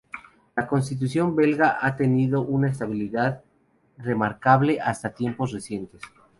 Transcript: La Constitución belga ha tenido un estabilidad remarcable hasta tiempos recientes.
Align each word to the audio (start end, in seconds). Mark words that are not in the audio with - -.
La 0.55 0.65
Constitución 0.65 1.35
belga 1.35 1.77
ha 1.79 1.95
tenido 1.95 2.41
un 2.41 2.65
estabilidad 2.65 3.43
remarcable 3.99 4.81
hasta 4.81 5.13
tiempos 5.13 5.51
recientes. 5.51 6.01